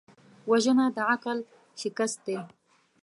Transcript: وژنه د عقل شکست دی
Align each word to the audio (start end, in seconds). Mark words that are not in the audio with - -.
وژنه 0.49 0.85
د 0.95 0.97
عقل 1.13 1.37
شکست 1.81 2.17
دی 2.25 2.37